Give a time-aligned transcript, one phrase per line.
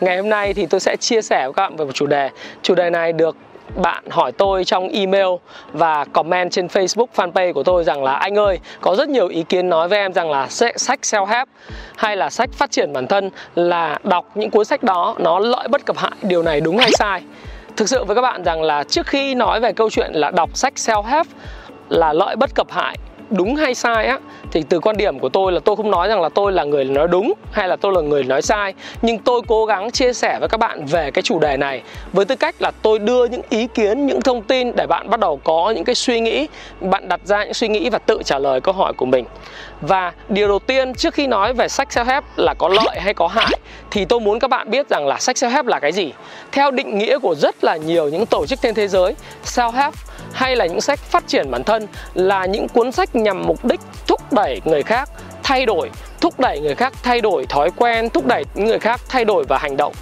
[0.00, 2.30] Ngày hôm nay thì tôi sẽ chia sẻ với các bạn về một chủ đề.
[2.62, 3.36] Chủ đề này được
[3.76, 5.26] bạn hỏi tôi trong email
[5.72, 9.42] và comment trên Facebook fanpage của tôi rằng là, anh ơi, có rất nhiều ý
[9.42, 11.48] kiến nói với em rằng là sách self help
[11.96, 15.68] hay là sách phát triển bản thân là đọc những cuốn sách đó, nó lợi
[15.68, 17.22] bất cập hại điều này đúng hay sai
[17.76, 20.50] thực sự với các bạn rằng là trước khi nói về câu chuyện là đọc
[20.54, 21.26] sách self help
[21.88, 22.96] là lợi bất cập hại
[23.30, 24.18] đúng hay sai á,
[24.52, 26.84] thì từ quan điểm của tôi là tôi không nói rằng là tôi là người
[26.84, 30.36] nói đúng hay là tôi là người nói sai, nhưng tôi cố gắng chia sẻ
[30.40, 33.42] với các bạn về cái chủ đề này với tư cách là tôi đưa những
[33.48, 36.46] ý kiến, những thông tin để bạn bắt đầu có những cái suy nghĩ,
[36.80, 39.24] bạn đặt ra những suy nghĩ và tự trả lời câu hỏi của mình.
[39.80, 43.14] Và điều đầu tiên trước khi nói về sách self help là có lợi hay
[43.14, 43.58] có hại,
[43.90, 46.12] thì tôi muốn các bạn biết rằng là sách self help là cái gì.
[46.52, 49.94] Theo định nghĩa của rất là nhiều những tổ chức trên thế giới self help
[50.32, 53.80] hay là những sách phát triển bản thân là những cuốn sách nhằm mục đích
[54.06, 55.10] thúc đẩy người khác
[55.42, 59.24] thay đổi, thúc đẩy người khác thay đổi thói quen, thúc đẩy người khác thay
[59.24, 59.92] đổi và hành động.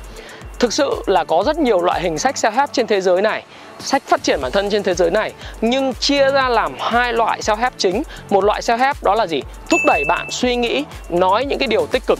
[0.58, 3.44] Thực sự là có rất nhiều loại hình sách self help trên thế giới này,
[3.78, 7.40] sách phát triển bản thân trên thế giới này, nhưng chia ra làm hai loại
[7.40, 8.02] self help chính.
[8.30, 9.42] Một loại self help đó là gì?
[9.70, 12.18] Thúc đẩy bạn suy nghĩ, nói những cái điều tích cực.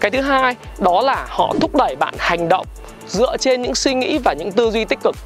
[0.00, 2.66] Cái thứ hai đó là họ thúc đẩy bạn hành động
[3.08, 5.16] dựa trên những suy nghĩ và những tư duy tích cực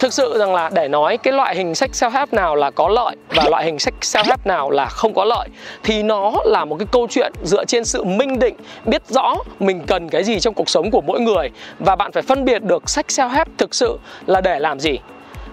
[0.00, 2.88] thực sự rằng là để nói cái loại hình sách self help nào là có
[2.88, 5.48] lợi và loại hình sách self help nào là không có lợi,
[5.82, 9.82] thì nó là một cái câu chuyện dựa trên sự minh định, biết rõ mình
[9.86, 11.50] cần cái gì trong cuộc sống của mỗi người.
[11.78, 14.98] Và bạn phải phân biệt được sách self help thực sự là để làm gì.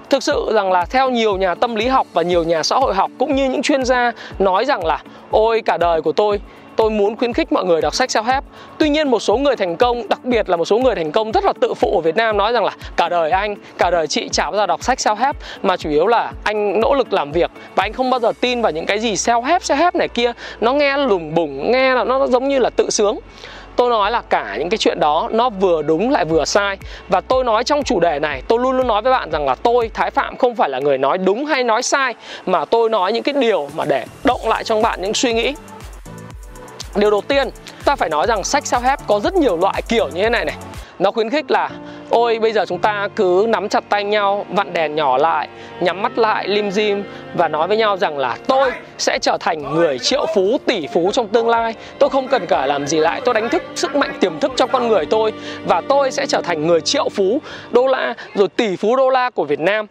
[0.09, 2.93] Thực sự rằng là theo nhiều nhà tâm lý học và nhiều nhà xã hội
[2.93, 6.39] học cũng như những chuyên gia nói rằng là, ôi, cả đời của tôi
[6.77, 8.43] tôi muốn khuyến khích mọi người đọc sách self help
[8.77, 11.31] tuy nhiên, một số người thành công, đặc biệt là một số người thành công
[11.31, 14.07] rất là tự phụ ở việt nam nói rằng là cả đời anh, cả đời
[14.07, 17.13] chị chả bao giờ đọc sách self help mà chủ yếu là anh nỗ lực
[17.13, 19.75] làm việc và anh không bao giờ tin vào những cái gì self help self
[19.75, 20.31] help này kia.
[20.61, 23.19] Nó nghe lùng bùng nghe là nó giống như là tự sướng.
[23.75, 26.77] Tôi nói là cả những cái chuyện đó, nó vừa đúng lại vừa sai.
[27.09, 29.55] Và tôi nói trong chủ đề này, tôi luôn luôn nói với bạn rằng là
[29.55, 32.13] tôi, thái phạm, không phải là người nói đúng hay nói sai,
[32.45, 35.53] mà tôi nói những cái điều mà để động lại trong bạn những suy nghĩ.
[36.95, 37.49] Điều đầu tiên,
[37.85, 40.55] ta phải nói rằng sách self-help có rất nhiều loại kiểu như thế này này.
[40.99, 41.69] Nó khuyến khích là
[42.09, 45.47] Ôi bây giờ chúng ta cứ nắm chặt tay nhau, vặn đèn nhỏ lại,
[45.79, 47.03] nhắm mắt lại, lim dim
[47.33, 51.11] Và nói với nhau rằng là tôi sẽ trở thành người triệu phú, tỷ phú
[51.13, 51.75] trong tương lai.
[51.99, 54.69] Tôi không cần cả làm gì lại, tôi đánh thức sức mạnh tiềm thức trong
[54.73, 55.33] con người tôi
[55.65, 59.29] Và tôi sẽ trở thành người triệu phú đô la, rồi tỷ phú đô la
[59.29, 59.85] của Việt Nam.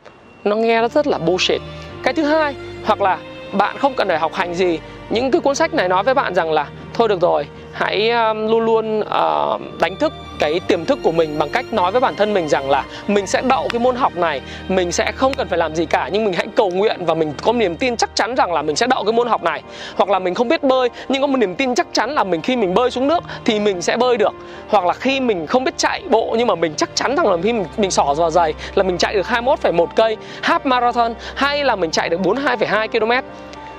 [0.45, 1.61] Nó nghe nó rất là bullshit.
[2.03, 2.55] Cái thứ hai,
[2.85, 3.19] hoặc là
[3.53, 4.79] bạn không cần phải học hành gì
[5.11, 8.49] những cái cuốn sách này nói với bạn rằng là thôi được rồi hãy um,
[8.49, 12.17] luôn luôn uh, đánh thức cái tiềm thức của mình bằng cách nói với bản
[12.17, 15.49] thân mình rằng là mình sẽ đậu cái môn học này mình sẽ không cần
[15.49, 18.11] phải làm gì cả nhưng mình hãy cầu nguyện và mình có niềm tin chắc
[18.15, 19.63] chắn rằng là mình sẽ đậu cái môn học này.
[19.97, 22.41] Hoặc là mình không biết bơi nhưng có một niềm tin chắc chắn là mình
[22.41, 24.33] khi mình bơi xuống nước thì mình sẽ bơi được.
[24.69, 27.37] Hoặc là khi mình không biết chạy bộ nhưng mà mình chắc chắn rằng là
[27.43, 31.65] khi mình, mình xỏ vào giày là mình chạy được 21,1 cây half marathon hay
[31.65, 33.27] là mình chạy được 42,2 km.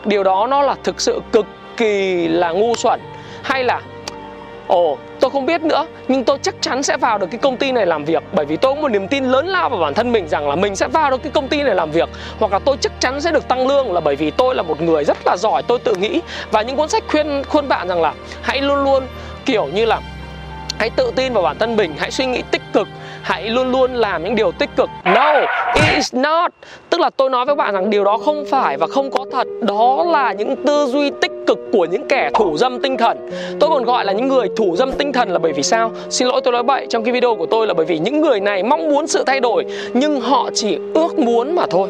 [0.06, 1.46] Điều đó nó là thực sự cực
[1.78, 3.00] kỳ là ngu xuẩn,
[3.44, 3.82] hay là,
[4.68, 7.72] ồ, tôi không biết nữa, nhưng tôi chắc chắn sẽ vào được cái công ty
[7.72, 8.24] này làm việc.
[8.32, 10.56] Bởi vì tôi có một niềm tin lớn lao vào bản thân mình rằng là
[10.56, 13.22] mình sẽ vào được cái công ty này làm việc, hoặc là tôi chắc chắn
[13.22, 15.80] sẽ được tăng lương, là bởi vì tôi là một người rất là giỏi, tôi
[15.80, 16.22] tự nghĩ.
[16.52, 19.04] Và những cuốn sách khuyên khuyên bạn rằng là hãy luôn luôn,
[19.46, 20.00] kiểu như là,
[20.80, 22.88] hãy tự tin vào bản thân mình, hãy suy nghĩ tích cực,
[23.22, 24.90] hãy luôn luôn làm những điều tích cực.
[25.06, 25.34] No,
[25.76, 26.52] it is not.
[26.90, 29.48] Tức là tôi nói với bạn rằng điều đó không phải và không có thật.
[29.62, 33.18] Đó là những tư duy tích cực của những kẻ thủ dâm tinh thần.
[33.60, 35.92] Tôi còn gọi là những người thủ dâm tinh thần là bởi vì sao?
[36.10, 38.40] Xin lỗi tôi nói bậy, trong cái video của tôi là bởi vì những người
[38.40, 41.90] này mong muốn sự thay đổi, nhưng họ chỉ ước muốn mà thôi.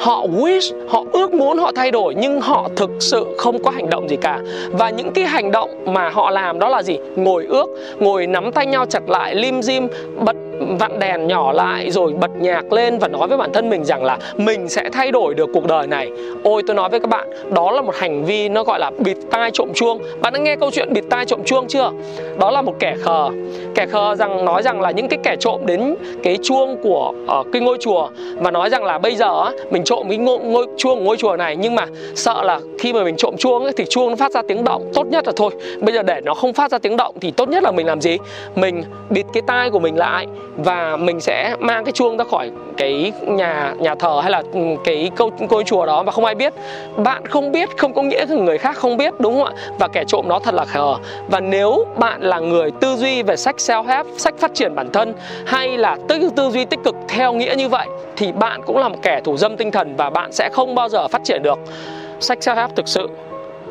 [0.00, 3.90] Họ wish, họ ước muốn họ thay đổi, nhưng họ thực sự không có hành
[3.90, 4.40] động gì cả.
[4.70, 6.98] Và những cái hành động mà họ làm đó là gì?
[7.16, 7.66] Ngồi ước,
[7.98, 10.36] ngồi nắm tay nhau chặt lại, lim dim, bật
[10.78, 14.04] vặn đèn nhỏ lại rồi bật nhạc lên và nói với bản thân mình rằng
[14.04, 16.10] là mình sẽ thay đổi được cuộc đời này.
[16.44, 19.16] Ôi tôi nói với các bạn đó là một hành vi nó gọi là bịt
[19.30, 19.98] tai trộm chuông.
[20.20, 21.90] Bạn đã nghe câu chuyện bịt tai trộm chuông chưa?
[22.38, 23.28] Đó là một kẻ khờ.
[23.74, 27.46] Kẻ khờ rằng nói rằng là những cái kẻ trộm đến cái chuông của uh,
[27.52, 31.04] cái ngôi chùa và nói rằng là bây giờ mình trộm cái ngôi, ngôi chuông
[31.04, 34.08] ngôi chùa này nhưng mà sợ là khi mà mình trộm chuông ấy, thì chuông
[34.08, 34.90] nó phát ra tiếng động.
[34.94, 35.50] Tốt nhất là thôi
[35.80, 38.00] bây giờ để nó không phát ra tiếng động thì tốt nhất là mình làm
[38.00, 38.18] gì?
[38.54, 42.50] Mình bịt cái tai của mình lại và mình sẽ mang cái chuông ra khỏi
[42.76, 46.34] cái nhà nhà thờ hay là ừ, cái câu, ngôi chùa đó và không ai
[46.34, 46.52] biết.
[46.96, 49.52] Bạn không biết, không có nghĩa là người khác không biết, đúng không ạ?
[49.78, 50.94] Và kẻ trộm đó thật là khờ.
[51.28, 54.90] Và nếu bạn là người tư duy về sách self help sách phát triển bản
[54.92, 55.14] thân
[55.46, 57.86] hay là tư tư duy tích cực theo nghĩa như vậy,
[58.16, 60.88] thì bạn cũng là một kẻ thủ dâm tinh thần và bạn sẽ không bao
[60.88, 61.58] giờ phát triển được.
[62.20, 63.08] Sách self help thực sự,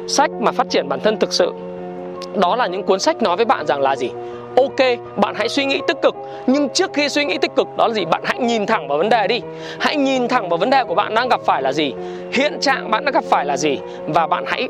[0.07, 1.51] sách mà phát triển bản thân thực sự,
[2.36, 4.09] đó là những cuốn sách nói với bạn rằng là gì?
[4.55, 6.15] Ok, bạn hãy suy nghĩ tích cực.
[6.47, 8.05] Nhưng trước khi suy nghĩ tích cực, đó là gì?
[8.05, 9.41] Bạn hãy nhìn thẳng vào vấn đề đi.
[9.79, 11.94] Hãy nhìn thẳng vào vấn đề của bạn đang gặp phải là gì?
[12.33, 13.79] Hiện trạng bạn đang gặp phải là gì?
[14.07, 14.67] Và bạn hãy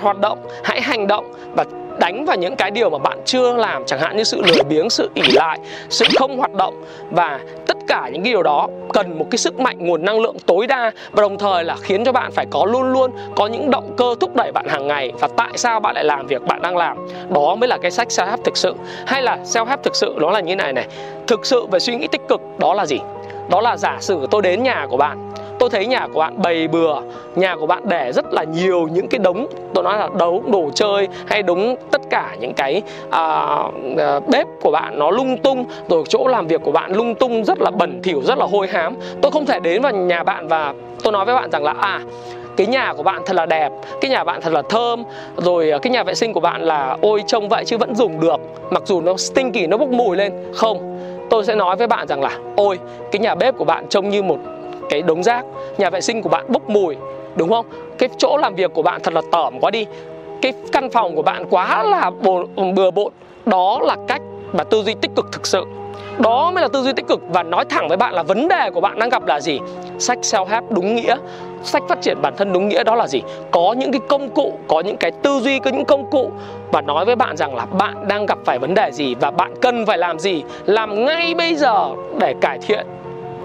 [0.00, 1.64] hoạt động, hãy hành động và
[1.98, 3.84] đánh vào những cái điều mà bạn chưa làm.
[3.86, 7.75] Chẳng hạn như sự lười biếng, sự ỉ lại, sự không hoạt động và tất
[7.86, 10.92] cả những cái điều đó, cần một cái sức mạnh, nguồn năng lượng tối đa
[11.10, 14.14] và đồng thời là khiến cho bạn phải có luôn luôn có những động cơ
[14.20, 17.08] thúc đẩy bạn hàng ngày và tại sao bạn lại làm việc bạn đang làm.
[17.34, 18.74] Đó mới là cái sách self help thực sự.
[19.06, 20.86] Hay là self help thực sự đó là như này này.
[21.26, 22.98] Thực sự về suy nghĩ tích cực, đó là gì?
[23.50, 26.68] Đó là giả sử tôi đến nhà của bạn tôi thấy nhà của bạn bày
[26.68, 26.94] bừa.
[27.34, 30.70] Nhà của bạn để rất là nhiều những cái đống tôi nói là đấu đồ
[30.74, 33.46] chơi hay đống tất cả những cái à,
[33.98, 37.44] à, bếp của bạn nó lung tung rồi chỗ làm việc của bạn lung tung
[37.44, 38.96] rất là bẩn thỉu rất là hôi hám.
[39.22, 42.00] Tôi không thể đến vào nhà bạn và tôi nói với bạn rằng là à
[42.56, 45.02] cái nhà của bạn thật là đẹp cái nhà bạn thật là thơm
[45.36, 48.36] rồi cái nhà vệ sinh của bạn là ôi trông vậy chứ vẫn dùng được
[48.70, 50.32] mặc dù nó stinky nó bốc mùi lên.
[50.54, 50.98] Không
[51.30, 52.78] tôi sẽ nói với bạn rằng là ôi
[53.12, 54.38] cái nhà bếp của bạn trông như một
[54.88, 55.44] cái đống rác
[55.78, 56.96] nhà vệ sinh của bạn bốc mùi
[57.36, 57.66] đúng không?
[57.98, 59.86] Cái chỗ làm việc của bạn thật là tởm quá đi.
[60.42, 62.44] Cái căn phòng của bạn quá là bồ,
[62.74, 63.12] bừa bộn.
[63.46, 64.22] Đó là cách
[64.52, 65.64] mà tư duy tích cực thực sự.
[66.18, 67.20] Đó mới là tư duy tích cực.
[67.28, 69.58] Và nói thẳng với bạn là vấn đề của bạn đang gặp là gì?
[69.98, 71.16] Sách self help đúng nghĩa.
[71.62, 73.22] Sách phát triển bản thân đúng nghĩa đó là gì?
[73.50, 76.30] Có những cái công cụ có những cái tư duy có những công cụ.
[76.72, 79.54] Và nói với bạn rằng là bạn đang gặp phải vấn đề gì và bạn
[79.60, 80.42] cần phải làm gì?
[80.66, 81.88] Làm ngay bây giờ
[82.18, 82.86] để cải thiện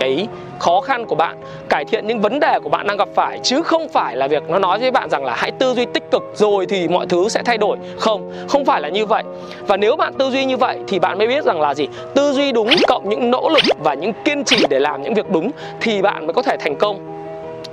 [0.02, 0.28] cái
[0.60, 1.38] khó khăn của bạn,
[1.70, 4.44] cải thiện những vấn đề của bạn đang gặp phải, chứ không phải là việc
[4.50, 7.30] nó nói với bạn rằng là hãy tư duy tích cực rồi thì mọi thứ
[7.30, 7.78] sẽ thay đổi.
[8.00, 9.24] Không không phải là như vậy.
[9.68, 11.88] Và nếu bạn tư duy như vậy thì bạn mới biết rằng là gì?
[12.16, 15.30] Tư duy đúng cộng những nỗ lực và những kiên trì để làm những việc
[15.30, 15.52] đúng
[15.82, 17.11] thì bạn mới có thể thành công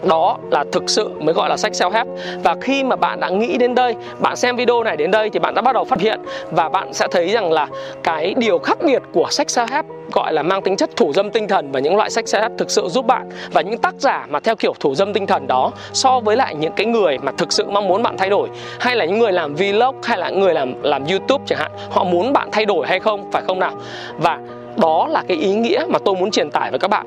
[0.02, 2.06] đó là thực sự mới gọi là sách self help
[2.44, 5.38] và khi mà bạn đã nghĩ đến đây, bạn xem video này đến đây thì
[5.38, 7.68] bạn đã bắt đầu phát hiện và bạn sẽ thấy rằng là
[8.02, 11.30] cái điều khắc nghiệt của sách self help gọi là mang tính chất thủ dâm
[11.30, 13.94] tinh thần và những loại sách self help thực sự giúp bạn và những tác
[13.98, 17.18] giả mà theo kiểu thủ dâm tinh thần đó so với lại những cái người
[17.18, 18.48] mà thực sự mong muốn bạn thay đổi.
[18.80, 22.04] Hay là những người làm vlog, hay là người làm làm youtube chẳng hạn, họ
[22.04, 23.72] muốn bạn thay đổi hay không, phải không nào?
[24.18, 24.38] Và
[24.76, 27.06] đó là cái ý nghĩa mà tôi muốn truyền tải với các bạn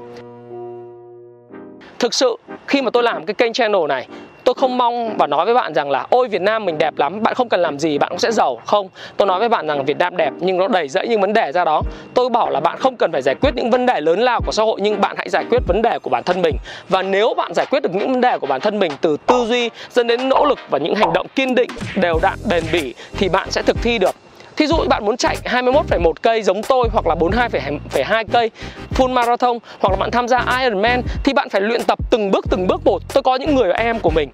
[2.01, 2.35] thực sự,
[2.67, 4.07] khi mà tôi làm cái kênh channel này,
[4.43, 7.23] tôi không mong và nói với bạn rằng là, ôi, Việt Nam mình đẹp lắm,
[7.23, 8.61] bạn không cần làm gì, bạn cũng sẽ giàu.
[8.65, 11.33] Không, tôi nói với bạn rằng Việt Nam đẹp nhưng nó đầy dẫy những vấn
[11.33, 11.81] đề ra đó.
[12.13, 14.51] Tôi bảo là bạn không cần phải giải quyết những vấn đề lớn lao của
[14.51, 16.55] xã hội, nhưng bạn hãy giải quyết vấn đề của bản thân mình.
[16.89, 19.45] Và nếu bạn giải quyết được những vấn đề của bản thân mình từ tư
[19.47, 22.93] duy, dẫn đến nỗ lực và những hành động kiên định, đều đặn, bền bỉ,
[23.17, 24.15] thì bạn sẽ thực thi được.
[24.61, 28.51] Thí dụ bạn muốn chạy 21,1 cây giống tôi hoặc là 42,2 cây
[28.95, 32.45] full marathon hoặc là bạn tham gia Ironman thì bạn phải luyện tập từng bước
[32.49, 33.01] từng bước một.
[33.13, 34.29] Tôi có những người em của mình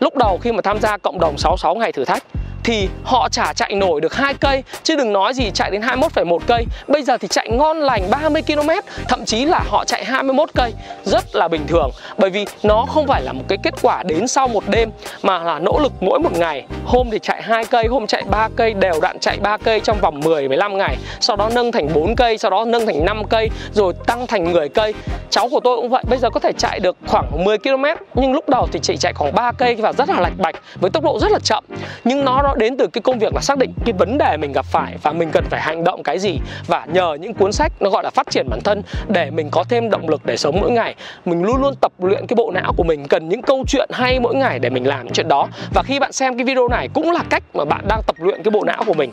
[0.00, 2.24] lúc đầu khi mà tham gia cộng đồng 66 ngày thử thách
[2.64, 6.38] thì họ chả chạy nổi được hai cây chứ đừng nói gì chạy đến 21,1
[6.46, 6.64] cây.
[6.88, 8.70] Bây giờ thì chạy ngon lành 30 km,
[9.08, 10.72] thậm chí là họ chạy 21 cây,
[11.04, 11.90] rất là bình thường.
[12.18, 14.90] Bởi vì nó không phải là một cái kết quả đến sau một đêm
[15.22, 16.64] mà là nỗ lực mỗi một ngày.
[16.84, 20.00] Hôm thì chạy hai cây, hôm chạy 3 cây đều đặn chạy 3 cây trong
[20.00, 23.22] vòng 10 15 ngày, sau đó nâng thành 4 cây, sau đó nâng thành 5
[23.28, 24.94] cây, rồi tăng thành 10 cây.
[25.30, 28.32] Cháu của tôi cũng vậy, bây giờ có thể chạy được khoảng 10 km nhưng
[28.32, 31.04] lúc đầu thì chỉ chạy khoảng 3 cây và rất là lạch bạch với tốc
[31.04, 31.64] độ rất là chậm.
[32.04, 34.52] Nhưng nó nó đến từ cái công việc là xác định cái vấn đề mình
[34.52, 37.72] gặp phải và mình cần phải hành động cái gì và nhờ những cuốn sách
[37.80, 40.58] nó gọi là phát triển bản thân để mình có thêm động lực để sống
[40.60, 40.94] mỗi ngày.
[41.24, 44.20] Mình luôn luôn tập luyện cái bộ não của mình cần những câu chuyện hay
[44.20, 45.48] mỗi ngày để mình làm chuyện đó.
[45.74, 48.42] Và khi bạn xem cái video này cũng là cách mà bạn đang tập luyện
[48.42, 49.10] cái bộ não của mình.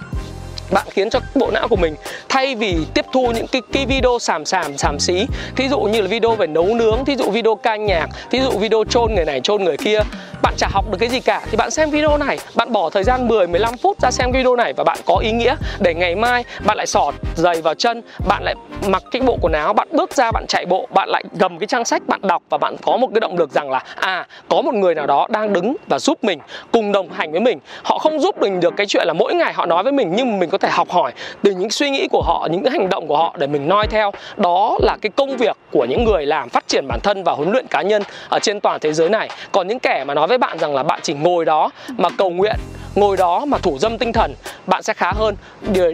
[0.71, 1.95] Bạn khiến cho bộ não của mình
[2.29, 6.01] thay vì tiếp thu những cái, cái video sàm sàm sàm xí thí dụ như
[6.01, 9.25] là video về nấu nướng thí dụ video ca nhạc thí dụ video chôn người
[9.25, 9.99] này chôn người kia
[10.41, 12.37] bạn chả học được cái gì cả, thì bạn xem video này.
[12.55, 15.31] Bạn bỏ thời gian 10 15 phút ra xem video này và bạn có ý
[15.31, 15.55] nghĩa.
[15.79, 18.55] Để ngày mai bạn lại sọt giày vào chân, bạn lại
[18.87, 21.67] mặc cái bộ quần áo, bạn bước ra, bạn chạy bộ, bạn lại gầm cái
[21.67, 24.61] trang sách bạn đọc và bạn có một cái động lực rằng là à có
[24.61, 26.39] một người nào đó đang đứng và giúp mình,
[26.71, 27.59] cùng đồng hành với mình.
[27.83, 30.39] Họ không giúp mình được cái chuyện là mỗi ngày họ nói với mình nhưng
[30.39, 31.13] mình có thể học hỏi
[31.43, 33.87] từ những suy nghĩ của họ, những cái hành động của họ để mình noi
[33.87, 34.11] theo.
[34.37, 37.51] Đó là cái công việc của những người làm phát triển bản thân và huấn
[37.51, 39.29] luyện cá nhân ở trên toàn thế giới này.
[39.51, 42.29] Còn những kẻ mà nói với bạn rằng là bạn chỉ ngồi đó mà cầu
[42.29, 42.55] nguyện,
[42.95, 44.33] ngồi đó mà thủ dâm tinh thần,
[44.65, 45.35] bạn sẽ khá hơn.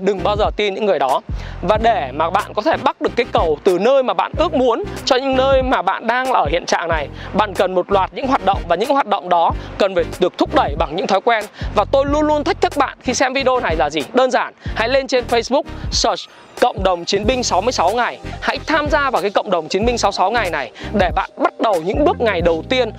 [0.02, 1.22] Đừng bao giờ tin những người đó.
[1.62, 4.54] Và để mà bạn có thể bắt được cái cầu từ nơi mà bạn ước
[4.54, 8.14] muốn cho những nơi mà bạn đang ở hiện trạng này, bạn cần một loạt
[8.14, 11.08] những hoạt động và những hoạt động đó cần phải được thúc đẩy bằng những
[11.08, 11.46] thói quen.
[11.76, 14.02] Và tôi luôn luôn thách thức bạn khi xem video này là gì?
[14.14, 16.30] Đơn giản, hãy lên trên Facebook, search
[16.62, 18.20] cộng đồng chiến binh 66 ngày.
[18.42, 21.54] Hãy tham gia vào cái cộng đồng chiến binh 66 ngày này để bạn bắt
[21.60, 22.90] đầu những bước ngày đầu tiên.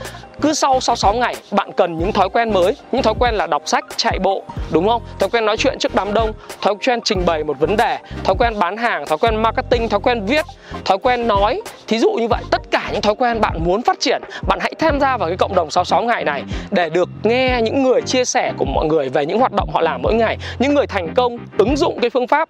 [0.40, 3.62] Cứ sau 66 ngày, bạn cần những thói quen mới, những thói quen là đọc
[3.66, 4.42] sách, chạy bộ,
[4.72, 5.02] đúng không?
[5.18, 6.32] Thói quen nói chuyện trước đám đông,
[6.62, 10.00] thói quen trình bày một vấn đề, thói quen bán hàng, thói quen marketing, thói
[10.00, 10.44] quen viết,
[10.84, 11.62] thói quen nói.
[11.86, 14.72] Thí dụ như vậy, tất cả những thói quen bạn muốn phát triển, bạn hãy
[14.78, 18.24] tham gia vào cái cộng đồng 66 ngày này để được nghe những người chia
[18.24, 21.14] sẻ của mọi người về những hoạt động họ làm mỗi ngày, những người thành
[21.14, 22.48] công ứng dụng cái phương pháp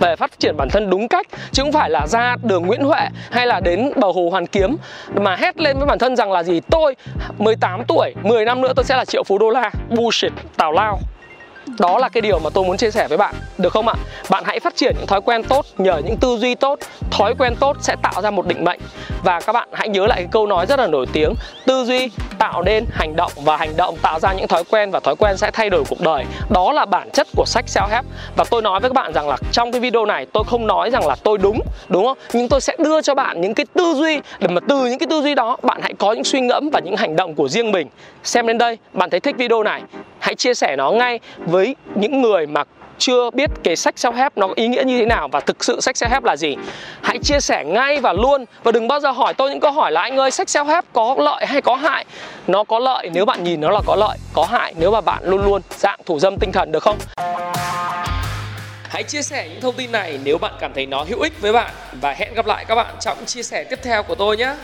[0.00, 3.08] về phát triển bản thân đúng cách, chứ không phải là ra đường Nguyễn Huệ
[3.30, 4.76] hay là đến bờ hồ Hoàn Kiếm.
[5.14, 6.60] Mà hét lên với bản thân rằng là gì?
[6.70, 6.96] Tôi
[7.38, 9.70] 18 tuổi 10 năm nữa tôi sẽ là triệu phú đô la.
[9.90, 10.98] Bullshit, tào lao
[11.78, 13.94] đó là cái điều mà tôi muốn chia sẻ với bạn, được không ạ?
[14.30, 16.78] Bạn hãy phát triển những thói quen tốt nhờ những tư duy tốt.
[17.10, 18.80] Thói quen tốt sẽ tạo ra một định mệnh.
[19.24, 21.34] Và các bạn hãy nhớ lại cái câu nói rất là nổi tiếng,
[21.66, 25.00] tư duy tạo nên hành động và hành động tạo ra những thói quen và
[25.00, 26.24] thói quen sẽ thay đổi cuộc đời.
[26.50, 28.04] Đó là bản chất của sách self help
[28.36, 30.90] và tôi nói với các bạn rằng là trong cái video này tôi không nói
[30.90, 32.18] rằng là tôi đúng đúng không?
[32.32, 35.06] Nhưng tôi sẽ đưa cho bạn những cái tư duy để mà từ những cái
[35.06, 37.72] tư duy đó bạn hãy có những suy ngẫm và những hành động của riêng
[37.72, 37.88] mình.
[38.24, 39.82] Xem đến đây, bạn thấy thích video này,
[40.18, 41.20] hãy chia sẻ nó ngay
[41.52, 42.64] với những người mà
[42.98, 45.64] chưa biết cái sách self help nó có ý nghĩa như thế nào và thực
[45.64, 46.56] sự sách self help là gì.
[47.02, 49.92] Hãy chia sẻ ngay và luôn và đừng bao giờ hỏi tôi những câu hỏi
[49.92, 52.04] là anh ơi, sách self help có lợi hay có hại?
[52.46, 55.22] Nó có lợi nếu bạn nhìn nó là có lợi, có hại nếu mà bạn
[55.24, 56.98] luôn luôn dạng thủ dâm tinh thần, được không?
[58.88, 61.52] Hãy chia sẻ những thông tin này nếu bạn cảm thấy nó hữu ích với
[61.52, 64.54] bạn và hẹn gặp lại các bạn trong chia sẻ tiếp theo của tôi nhé.